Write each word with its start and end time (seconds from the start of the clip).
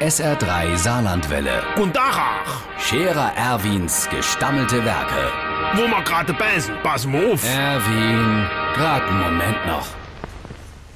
SR3 0.00 0.76
Saarlandwelle. 0.76 1.60
Und 1.74 1.96
Dachach, 1.96 2.62
Scherer 2.78 3.32
Erwins 3.34 4.08
gestammelte 4.08 4.84
Werke. 4.84 5.32
wo 5.74 5.88
wir 5.88 6.02
gerade 6.04 6.32
beißen, 6.34 6.72
pass 6.84 7.04
mal 7.04 7.32
auf. 7.32 7.42
Erwin, 7.44 8.46
grad 8.74 9.02
einen 9.02 9.18
Moment 9.18 9.66
noch. 9.66 9.88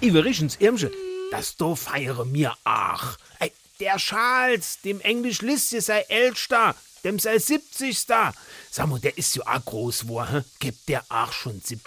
Iverichens 0.01 0.55
Irmsche, 0.61 0.93
das 1.33 1.57
do 1.57 1.75
feiere 1.75 2.25
mir 2.25 2.55
ach. 2.63 3.17
Ey, 3.41 3.51
der 3.81 3.97
Charles, 3.97 4.81
dem 4.83 5.01
Englisch 5.01 5.43
Liste 5.43 5.81
sei 5.81 6.03
Ältester, 6.09 6.77
dem 7.03 7.19
sei 7.19 7.41
70. 7.41 8.07
Sag 8.71 8.87
mal, 8.87 9.01
der 9.01 9.19
ist 9.19 9.35
ja 9.35 9.43
auch 9.45 9.65
groß 9.65 10.09
war, 10.09 10.31
hä? 10.31 10.43
Gibt 10.61 10.89
der 10.89 11.03
ach 11.09 11.33
schon 11.33 11.61
70. 11.61 11.83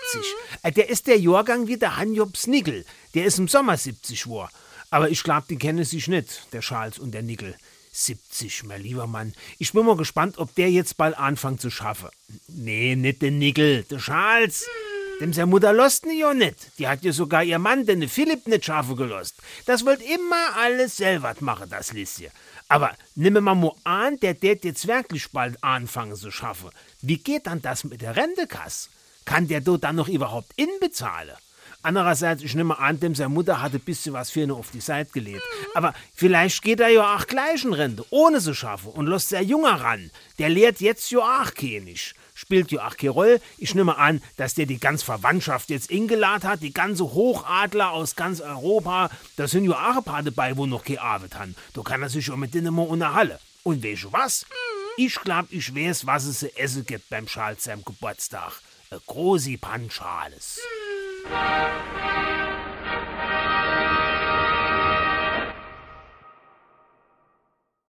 Ey, 0.63 0.71
der 0.73 0.89
ist 0.89 1.07
der 1.07 1.17
Jahrgang 1.17 1.67
wie 1.67 1.77
der 1.77 1.95
Hanjobs 1.95 2.47
Nickel, 2.47 2.85
der 3.13 3.23
ist 3.23 3.39
im 3.39 3.47
Sommer 3.47 3.77
70 3.77 4.27
war. 4.27 4.49
Aber 4.89 5.09
ich 5.09 5.23
glaub, 5.23 5.47
die 5.47 5.57
kennen 5.57 5.83
sich 5.83 6.07
nicht, 6.07 6.53
der 6.53 6.61
Charles 6.61 6.99
und 6.99 7.11
der 7.11 7.23
Nickel. 7.23 7.55
70, 7.91 8.63
mein 8.65 8.83
lieber 8.83 9.07
Mann. 9.07 9.33
Ich 9.57 9.71
bin 9.71 9.85
mal 9.85 9.95
gespannt, 9.95 10.37
ob 10.37 10.53
der 10.55 10.69
jetzt 10.69 10.97
bald 10.97 11.17
anfängt 11.17 11.61
zu 11.61 11.69
schaffen. 11.69 12.09
Nee, 12.47 12.95
nicht 12.95 13.21
der 13.21 13.31
Nickel, 13.31 13.83
der 13.83 13.99
Charles. 13.99 14.65
Dem 15.21 15.31
seine 15.31 15.45
Mutter 15.45 15.71
lost 15.71 16.05
ne 16.05 16.13
ja 16.13 16.33
nicht. 16.33 16.77
Die 16.77 16.89
hat 16.89 17.03
ja 17.03 17.13
sogar 17.13 17.43
ihr 17.43 17.57
Mann, 17.57 17.85
den 17.85 18.09
Philipp, 18.09 18.47
nicht 18.47 18.65
schaffen 18.65 18.97
gelost. 18.97 19.35
Das 19.65 19.85
wollt 19.85 20.01
immer 20.01 20.57
alles 20.57 20.97
selber 20.97 21.33
machen, 21.39 21.69
das 21.69 21.93
Lisschen. 21.93 22.31
Aber 22.67 22.91
nimm 23.15 23.41
mal 23.41 23.55
mal 23.55 23.71
an, 23.85 24.19
der 24.19 24.33
det 24.33 24.65
jetzt 24.65 24.87
wirklich 24.87 25.31
bald 25.31 25.63
anfangen 25.63 26.15
zu 26.15 26.31
schaffen. 26.31 26.71
Wie 27.01 27.17
geht 27.17 27.47
dann 27.47 27.61
das 27.61 27.85
mit 27.85 28.01
der 28.01 28.17
Rentekasse? 28.17 28.89
Kann 29.23 29.47
der 29.47 29.61
do 29.61 29.77
dann 29.77 29.95
noch 29.95 30.09
überhaupt 30.09 30.51
inbezahlen? 30.57 31.35
Andererseits, 31.85 32.41
ich 32.41 32.55
nehme 32.55 32.79
an, 32.79 32.99
dem 32.99 33.13
seine 33.13 33.29
Mutter 33.29 33.61
hatte 33.61 33.77
ein 33.77 33.81
bisschen 33.81 34.13
was 34.13 34.31
für 34.31 34.41
ihn 34.41 34.49
auf 34.49 34.71
die 34.71 34.81
Seite 34.81 35.11
gelegt. 35.11 35.43
Aber 35.75 35.93
vielleicht 36.15 36.63
geht 36.63 36.79
er 36.79 36.89
ja 36.89 37.15
auch 37.15 37.27
gleich 37.27 37.63
in 37.63 37.73
Rente, 37.73 38.03
ohne 38.09 38.39
zu 38.39 38.55
schaffen, 38.55 38.89
und 38.89 39.05
lässt 39.05 39.29
sehr 39.29 39.43
junger 39.43 39.81
ran. 39.81 40.09
Der 40.39 40.49
lehrt 40.49 40.81
jetzt 40.81 41.11
ja 41.11 41.19
auch 41.19 41.53
kenig. 41.53 42.15
Spielt 42.33 42.71
ja 42.71 42.87
auch 42.87 42.97
keine 42.97 43.11
Rolle. 43.11 43.41
Ich 43.59 43.75
nehme 43.75 43.99
an, 43.99 44.23
dass 44.35 44.55
der 44.55 44.65
die 44.65 44.79
ganze 44.79 45.05
Verwandtschaft 45.05 45.69
jetzt 45.69 45.91
ingeladen 45.91 46.49
hat, 46.49 46.63
die 46.63 46.73
ganze 46.73 47.03
Hochadler 47.03 47.91
aus 47.91 48.15
ganz 48.15 48.41
Europa. 48.41 49.11
Da 49.35 49.47
sind 49.47 49.65
ja 49.65 49.95
ein 49.95 50.03
paar 50.03 50.23
dabei, 50.23 50.57
wo 50.57 50.65
noch 50.65 50.83
keine 50.83 51.01
Arbeit 51.01 51.35
haben. 51.35 51.55
Da 51.75 51.83
kann 51.83 52.01
er 52.01 52.09
sich 52.09 52.25
ja 52.25 52.35
mit 52.35 52.55
denen 52.55 52.73
mal 52.73 52.87
unterhalten. 52.87 53.37
Und 53.61 53.83
weißt 53.83 54.05
du 54.05 54.11
was? 54.11 54.47
Ich 54.97 55.13
glaub, 55.21 55.45
ich 55.51 55.75
weiß, 55.75 56.07
was 56.07 56.25
es 56.25 56.39
zu 56.39 56.57
essen 56.57 56.83
gibt 56.83 57.09
beim 57.11 57.27
Charles 57.27 57.65
seinem 57.65 57.85
Geburtstag. 57.85 58.53
Ein 58.89 58.99
große 59.05 59.59
Panschales. 59.59 60.59
Thank 61.27 62.09
you. 62.09 62.14